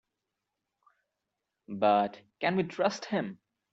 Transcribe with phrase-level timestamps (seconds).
[1.67, 3.37] But can we trust him?